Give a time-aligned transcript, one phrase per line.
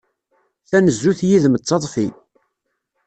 [0.69, 2.07] Tanezzut yid-m d taḍfi.